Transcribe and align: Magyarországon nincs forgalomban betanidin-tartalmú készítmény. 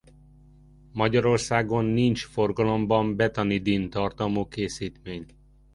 Magyarországon 0.91 1.85
nincs 1.85 2.25
forgalomban 2.27 3.15
betanidin-tartalmú 3.15 4.47
készítmény. 4.47 5.25